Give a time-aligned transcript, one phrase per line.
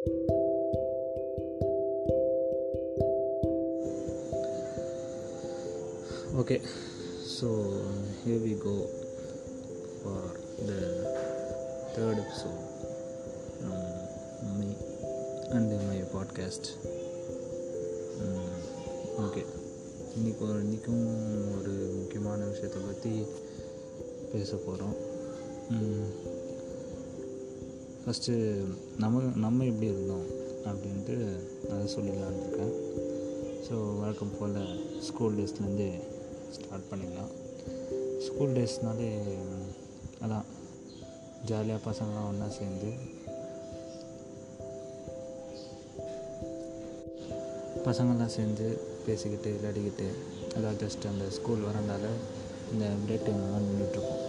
[0.00, 0.16] Okay,
[7.26, 7.48] so
[8.24, 8.88] here we go
[10.00, 10.32] for
[10.64, 11.04] the
[11.92, 12.56] third episode
[13.60, 13.76] from
[14.56, 14.72] me
[15.52, 16.64] and my podcast.
[19.20, 19.44] Okay
[20.16, 21.04] இன்றைக்கி ஒரு இன்றைக்கும்
[21.58, 23.26] ஒரு முக்கியமான விஷயத்தை பற்றி
[24.32, 24.96] பேச போகிறோம்
[28.02, 28.34] ஃபஸ்ட்டு
[28.98, 30.26] நம்ம நம்ம எப்படி இருந்தோம்
[30.64, 31.16] அப்படின்ட்டு
[31.70, 32.74] அதை சொல்லிடலான்னு இருக்கேன்.
[33.66, 34.56] ஸோ வழக்கம் போல்
[35.00, 35.88] ஸ்கூல் டேஸ்லேருந்து
[36.50, 37.32] ஸ்டார்ட் பண்ணிடலாம்.
[38.26, 39.10] ஸ்கூல் டேஸ்னாலே
[40.24, 40.48] அதான்
[41.44, 42.90] ஜாலியாக பசங்களாம் ஒன்றா சேர்ந்து
[47.84, 48.66] பசங்கள்லாம் சேர்ந்து
[49.06, 50.08] பேசிக்கிட்டு விளையாடிக்கிட்டு
[50.56, 52.06] அதாவது ஜஸ்ட் அந்த ஸ்கூல் வரண்டால
[52.72, 54.24] இந்த பிரேக் டைம்லாம் நின்றுட்டுருக்கோம்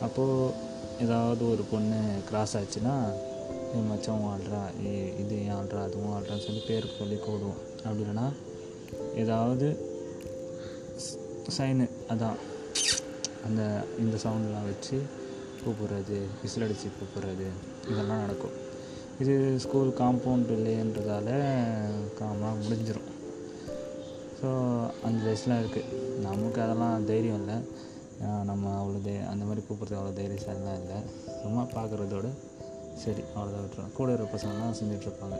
[0.00, 0.54] அப்போது
[1.00, 2.96] ஏதாவது ஒரு பொண்ணு கிராஸ் ஆச்சுன்னா
[3.76, 8.26] என் மச்சவன் ஆள்றா ஏ இது ஏன் ஆள்றா அதுவும் ஆள்றான்னு சொல்லி பேருக்கு சொல்லி கூடுவோம் அப்படி இல்லைன்னா
[9.14, 9.68] ஏதாவது
[11.56, 12.38] சைனு அதான்
[13.46, 13.62] அந்த
[13.98, 14.96] இந்த சவுண்டெலாம் வச்சு
[15.62, 17.46] கூப்பிட்றது விசில் அடித்து கூப்பிட்றது
[17.90, 18.56] இதெல்லாம் நடக்கும்.
[19.18, 21.28] இது ஸ்கூல் காம்பவுண்ட் இல்லைன்றதால
[22.18, 23.10] காமாக முடிஞ்சிடும்
[24.38, 24.48] ஸோ
[25.02, 27.56] அந்த வயசுலாம் இருக்குது நமக்கு அதெல்லாம் தைரியம் இல்லை.
[28.50, 30.98] நம்ம அவ்வளோ தை அந்த மாதிரி கூப்பிட்றது அவ்வளோ தைரியசாலிலாம் இல்லை.
[31.42, 32.28] சும்மா பார்க்குறதோட
[33.02, 35.38] சரி அவ்வளோதான் விட்டுரும் கூட இருக்கிற பசங்கள்லாம் செஞ்சிட்ருப்பாங்க.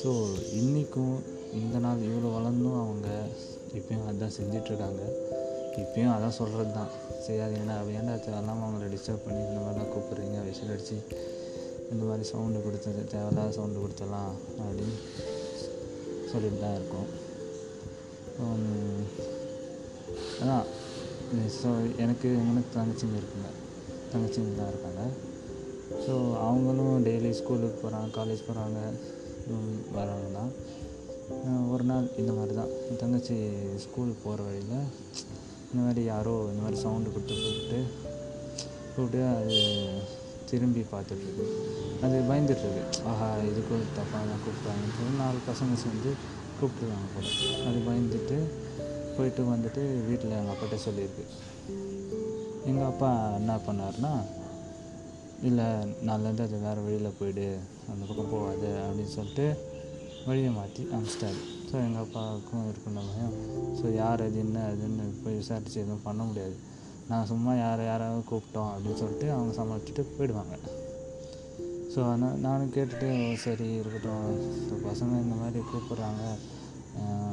[0.00, 0.10] ஸோ
[0.60, 1.14] இன்றைக்கும்
[1.60, 3.08] இந்த நாள் இவ்வளோ வளர்ந்தும் அவங்க
[3.78, 5.02] இப்பயும் அதுதான் செஞ்சிட்ருக்காங்க.
[5.82, 6.92] இப்போயும் அதான் சொல்கிறது தான்.
[7.26, 10.38] செய்யாதீங்கன்னா அப்படி ஏன்டா தேவையில்லாமல் அவங்கள டிஸ்டர்ப் பண்ணி இந்த மாதிரிலாம் கூப்பிட்றீங்க.
[10.48, 10.96] விஷயம் அடித்து
[11.92, 14.32] இந்த மாதிரி சவுண்டு கொடுத்தது தேவையில்லாத சவுண்டு கொடுத்தலாம்
[14.64, 14.96] அப்படின்னு
[16.32, 17.08] சொல்லிட்டு தான் இருக்கும்.
[20.42, 20.66] அதான்.
[21.60, 21.70] ஸோ
[22.02, 23.50] எனக்கு எனக்கு தங்கச்சிங்க இருக்குங்க.
[24.12, 25.02] தங்கச்சிங்க தான் இருக்காங்க.
[26.04, 26.14] ஸோ
[26.46, 28.80] அவங்களும் டெய்லி ஸ்கூலுக்கு போகிறாங்க காலேஜ் போகிறாங்க
[29.96, 30.52] வராங்க தான்
[31.72, 33.36] ஒரு நாள் இந்த மாதிரி தான் என் தங்கச்சி
[33.84, 34.86] ஸ்கூல் போகிற வழியில்
[35.70, 37.78] இந்த மாதிரி யாரோ இந்த மாதிரி சவுண்டு கொடுத்து கூப்பிட்டு
[38.94, 39.56] கூப்பிட்டு அது
[40.50, 41.44] திரும்பி பார்த்துட்ருக்கு.
[42.04, 46.12] அது பயந்துட்டுருக்கு ஆஹா இதுக்கு தப்பாக தான் கூப்பிட்டாங்கன்னு சொல்லி நாலு பசங்க சேர்ந்து
[46.58, 47.26] கூப்பிட்டுருவாங்க போல.
[47.68, 48.38] அது பயந்துட்டு
[49.16, 51.24] போயிட்டு வந்துட்டு வீட்டில் எங்கள் அப்பாட்ட சொல்லியிருக்கு.
[52.70, 53.10] எங்கள் அப்பா
[53.40, 54.12] என்ன பண்ணார்னா
[55.48, 55.66] இல்லை
[56.06, 57.46] நாலுலேருந்து அது வேறு வழியில் போயிடு
[57.92, 59.46] அந்த பக்கம் போகாது அப்படின்னு சொல்லிட்டு
[60.26, 61.40] வழியை மாற்றி அனுப்பிச்சிட்டாரு.
[61.68, 63.36] ஸோ எங்கள் அப்பாவுக்கும் இருக்கணும் பயம்
[63.78, 66.56] ஸோ யார் அது என்ன அதுன்னு போய் விசாரித்து எதுவும் பண்ண முடியாது.
[67.10, 70.56] நான் சும்மா யாரை யாராவது கூப்பிட்டோம் அப்படின்னு சொல்லிட்டு அவங்க சமாளிச்சுட்டு போயிடுவாங்க.
[71.94, 73.08] ஸோ நான் நானும் கேட்டுட்டு
[73.44, 74.26] சரி இருக்கட்டும்.
[74.66, 76.24] ஸோ பசங்க இந்த மாதிரி கூப்பிட்றாங்க.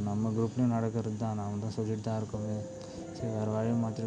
[0.07, 2.55] நம்ம குரூப்லேயும் நடக்கிறது தான் நாம் தான் சொல்லிட்டு தான் இருக்கோமே
[3.17, 4.03] சரி வேறு வழியை மாற்றி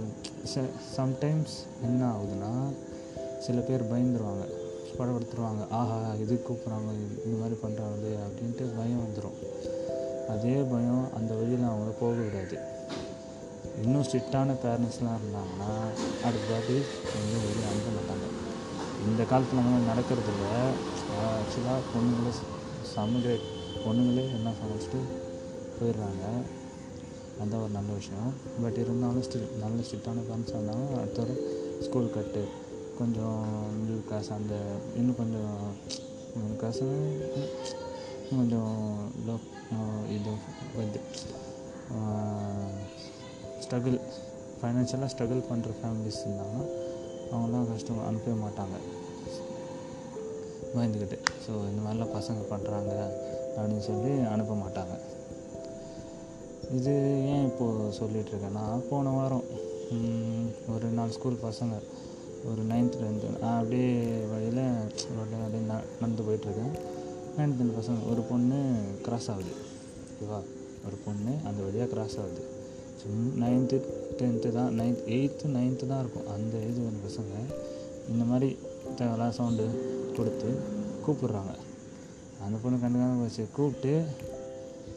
[0.97, 1.55] சம்டைம்ஸ்
[1.87, 2.53] என்ன ஆகுதுன்னா
[3.45, 4.45] சில பேர் பயந்துருவாங்க.
[4.99, 5.63] படப்படுத்துருவாங்க.
[5.79, 6.91] ஆஹா இது கூப்பிட்றாங்க
[7.27, 9.39] இந்த மாதிரி பண்ணுறாங்களே அப்படின்ட்டு பயம் வந்துடும்
[10.33, 12.57] அதே பயம் அந்த வழியில் அவங்கள போக விடாது.
[13.85, 15.71] இன்னும் ஸ்ட்ரிக்டான பேரண்ட்ஸ்லாம் இருந்தாங்கன்னா
[16.27, 16.77] அடுத்ததாட்டி
[17.19, 18.27] எங்கேயும் வெளியே அனுப்ப மாட்டாங்க.
[19.09, 20.53] இந்த காலத்தில் அந்த மாதிரி நடக்கிறது இல்லை
[21.29, 22.33] ஆக்சுவலாக பொண்ணுங்களே
[22.95, 23.35] சமைக்கிற
[23.85, 25.01] பொண்ணுங்களே எல்லாம் சமைச்சிட்டு
[25.81, 26.25] போயிடுறாங்க.
[27.43, 28.31] அந்த ஒரு நல்ல விஷயம்.
[28.63, 31.37] பட் இருந்தாலும் ஸ்டில் நல்ல ஸ்ட்ரிக்டான பேரண்ட்ஸாக இருந்தாலும் அடுத்த
[31.87, 32.43] ஸ்கூல் கட்டு.
[32.99, 33.39] கொஞ்சம்
[33.77, 34.55] மிடில் கிளாஸ் அந்த
[35.01, 35.55] இன்னும் கொஞ்சம்
[36.35, 36.83] மிடில் கிளாஸ்
[38.39, 38.75] கொஞ்சம்
[39.29, 39.37] லோ
[40.17, 40.33] இது
[40.81, 41.01] வந்து
[43.65, 43.97] ஸ்ட்ரகிள்
[44.61, 46.67] ஃபைனான்ஷியலாக ஸ்ட்ரகிள் பண்ணுற ஃபேமிலிஸ் இருந்தாங்கன்னா
[47.33, 48.77] அவங்களாம் கஷ்டம் அனுப்பவே மாட்டாங்க.
[50.75, 51.19] பயந்துக்கிட்டு.
[51.45, 52.93] ஸோ இந்த மாதிரிலாம் பசங்க பண்ணுறாங்க
[53.55, 54.95] அப்படின்னு சொல்லி அனுப்ப மாட்டாங்க.
[56.79, 56.93] இது
[57.33, 59.47] ஏன் இப்போது சொல்லிகிட்ருக்கேன்னா போன வாரம்
[60.75, 61.77] ஒரு நாலு ஸ்கூல் பசங்க
[62.51, 63.89] ஒரு நைன்த்துலேருந்து நான் அப்படியே
[64.33, 64.61] வழியில்
[65.17, 66.75] ரோட்டில் அப்படியே ந நடந்து போயிட்டுருக்கேன்.
[67.39, 68.59] நைன்த்து பசங்க ஒரு பொண்ணு
[69.07, 69.53] க்ராஸ் ஆகுது.
[70.11, 70.39] ஓகேவா
[70.87, 72.43] ஒரு பொண்ணு அந்த வழியாக க்ராஸ் ஆகுது.
[73.01, 73.79] சும் நைன்த்து
[74.21, 76.29] டென்த்து தான் நைன்த் எயித்து நைன்த்து தான் இருக்கும்.
[76.35, 77.35] அந்த ஏஜ் வந்த பசங்க
[78.13, 78.51] இந்த மாதிரி
[78.99, 79.67] தேவையில்லாத சவுண்டு
[80.17, 80.51] கொடுத்து
[81.07, 81.55] கூப்பிட்றாங்க.
[82.47, 83.47] அந்த பொண்ணு கண்டுக்காமல் போச்சு.
[83.57, 83.95] கூப்பிட்டு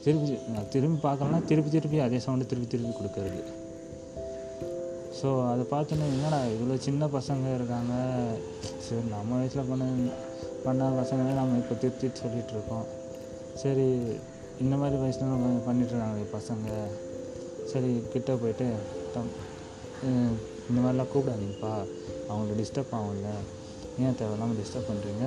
[0.05, 0.33] திருப்பி
[0.73, 3.41] திரும்பி பார்க்கலன்னா திருப்பி திருப்பி அதே சவுண்டு திருப்பி திருப்பி கொடுக்கறது.
[5.19, 7.93] ஸோ அதை பார்த்தோன்னே என்னடா இவ்வளோ சின்ன பசங்க இருக்காங்க?
[8.85, 9.85] சரி நம்ம வயசில் பண்ண
[10.65, 12.85] பண்ண பசங்களே நம்ம இப்போ திருத்தி சொல்லிகிட்டு இருக்கோம்.
[13.61, 13.87] சரி
[14.63, 16.67] இந்த மாதிரி வயசில் நம்ம பண்ணிட்டுருக்காங்க பசங்க.
[17.71, 18.67] சரி கிட்டே போயிட்டு
[19.13, 19.33] தம்
[20.69, 21.73] இந்த மாதிரிலாம் கூப்பிடாதீங்கப்பா.
[22.29, 23.31] அவங்கள டிஸ்டர்ப் ஆகும்ல.
[24.03, 25.25] ஏன் தேவையில்லாமல் டிஸ்டர்ப் பண்ணுறீங்க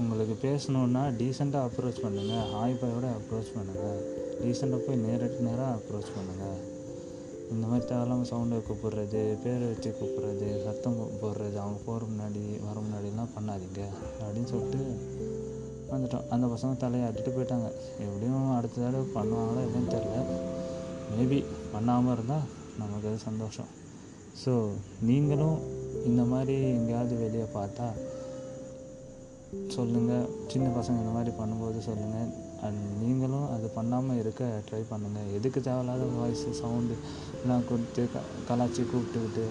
[0.00, 3.98] உங்களுக்கு பேசணுன்னா டீசெண்டாக அப்ரோச் பண்ணுங்கள் ஹாய் பாயோட அப்ரோச் பண்ணுங்கள்
[4.40, 6.60] டீசெண்டாக போய் நேரட்டு நேராக அப்ரோச் பண்ணுங்கள்
[7.52, 13.32] இந்த மாதிரி தேவையில்லாமல் சவுண்டை கூப்பிட்றது பேரை வச்சு கூப்பிட்றது சத்தம் போடுறது அவங்க போகிற முன்னாடி வர முன்னாடிலாம்
[13.36, 13.80] பண்ணாதீங்க
[14.20, 14.80] அப்படின்னு சொல்லிட்டு
[15.92, 16.26] வந்துட்டோம்.
[16.34, 17.68] அந்த பசங்க தலையாட்டிட்டு போயிட்டாங்க.
[18.04, 20.16] எப்படியும் அடுத்த தடவை பண்ணுவாங்களா இல்லைன்னு தெரில
[21.16, 21.40] மேபி
[21.72, 22.46] பண்ணாமல் இருந்தால்
[22.78, 23.70] நமக்கு அது சந்தோஷம்.
[24.42, 24.52] ஸோ
[25.10, 25.58] நீங்களும்
[26.10, 27.88] இந்த மாதிரி எங்கேயாவது வெளியே பார்த்தா
[29.74, 32.28] சொல்லுங்கள் சின்ன பசங்க இந்த மாதிரி பண்ணும்போது சொல்லுங்கள்
[32.66, 36.96] அண்ட் நீங்களும் அது பண்ணாமல் இருக்க ட்ரை பண்ணுங்கள் எதுக்கு தேவையில்லாத வாய்ஸு சவுண்டு
[37.42, 39.46] எல்லாம் கொடுத்து க கலாச்சி கூப்பிட்டுக்கிட்டு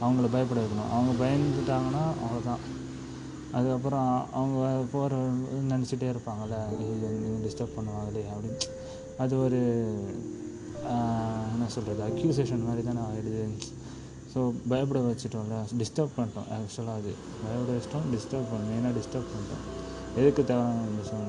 [0.00, 0.92] அவங்கள பயப்பட வைக்கணும்.
[0.96, 2.64] அவங்க பயந்துட்டாங்கன்னா அவ்வளோதான்
[3.52, 5.16] அதுக்கப்புறம் அவங்க போகிற
[5.70, 7.08] நினச்சிட்டே இருப்பாங்கள்ல இவங்க
[7.46, 8.66] டிஸ்டர்ப் பண்ணுவாங்களே அப்படின்னு.
[9.18, 9.60] அது ஒரு
[11.52, 13.44] என்ன சொல்கிறது அக்யூசேஷன் மாதிரி தானே ஆகிடுது
[14.32, 14.40] ஸோ
[14.70, 15.58] பயப்பட வச்சுட்டோம்ல.
[15.80, 16.48] டிஸ்டர்ப் பண்ணிட்டோம்.
[16.56, 17.12] ஆக்சுவலாக அது.
[17.42, 18.08] பயப்பட வச்சிட்டோம்.
[18.14, 19.64] டிஸ்டர்ப் பண்ணோம் மெயினாக டிஸ்டர்ப் பண்ணிட்டோம்.
[20.16, 21.28] எதுக்கு தேவையான விஷயம்?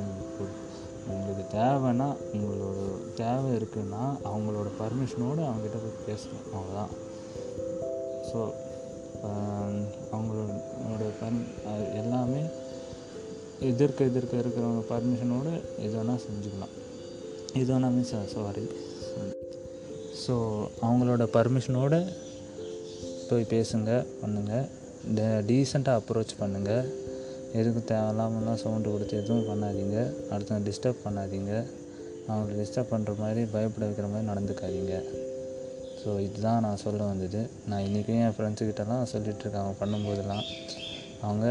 [1.11, 2.79] உங்களுக்கு தேவைன்னா உங்களோட
[3.15, 4.01] தேவை இருக்குன்னா
[4.31, 6.45] அவங்களோட பர்மிஷனோடு அவங்ககிட்ட போய் பேசணும்.
[6.55, 6.91] அவ்வளோதான்
[8.29, 8.39] ஸோ
[9.27, 9.77] um,
[10.15, 11.39] அவங்களோட பர்
[12.01, 12.41] எல்லாமே
[13.59, 16.75] எதிர்க்க எதிர்க்க இருக்கிறவங்க பர்மிஷனோடு எது வேணால் செஞ்சுக்கலாம்.
[17.53, 18.65] இது வேணால் மீன்ஸ் சாரி
[20.25, 20.35] ஸோ
[20.81, 21.95] அவங்களோட பர்மிஷனோட
[23.31, 23.91] போய் பேசுங்க
[24.21, 24.65] பண்ணுங்கள்
[25.49, 26.85] டீசெண்டாக அப்ரோச் பண்ணுங்கள்
[27.59, 29.97] எதுக்கு தேவையில்லாமலாம் சவுண்டு கொடுத்து எதுவும் பண்ணாதீங்க.
[30.33, 31.53] அடுத்தவங்க டிஸ்டர்ப் பண்ணாதீங்க.
[32.27, 34.95] அவங்கள டிஸ்டர்ப் பண்ணுற மாதிரி பயப்பட வைக்கிற மாதிரி நடந்துக்காதீங்க.
[36.01, 37.39] ஸோ இதுதான் நான் சொல்ல வந்தது.
[37.69, 40.45] நான் இன்றைக்கும் என் ஃப்ரெண்ட்ஸுக்கிட்டலாம் சொல்லிகிட்ருக்காங்க பண்ணும்போதெல்லாம்.
[41.27, 41.47] அவங்க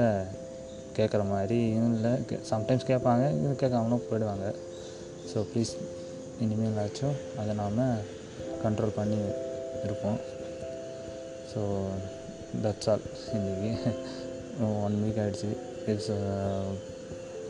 [0.99, 1.59] கேட்குற மாதிரி
[1.89, 2.13] இல்லை.
[2.53, 4.47] சம்டைம்ஸ் கேட்பாங்க இது கேட்காமலும் போயிடுவாங்க.
[5.31, 5.73] ஸோ ப்ளீஸ்
[6.45, 7.85] இனிமேலாச்சும் அதை நாம்
[8.65, 9.21] கண்ட்ரோல் பண்ணி
[9.87, 10.19] இருப்போம்.
[11.52, 11.62] ஸோ
[12.64, 13.72] தட்ஸ் ஆல் இன்றைக்கி
[14.84, 15.50] ஒன் வீக் ஆகிடுச்சு
[15.88, 16.16] எபிசோ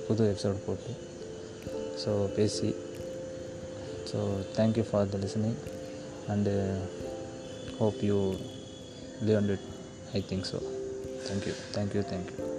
[0.07, 0.93] புது எபிசோடு போட்டு
[2.03, 2.69] ஸோ பேசி
[4.11, 4.19] so
[4.57, 5.59] thank you for the listening
[6.29, 6.53] and
[7.79, 8.19] hope you
[9.25, 9.67] live it
[10.13, 10.59] I think so
[11.27, 12.56] thank you thank you thank you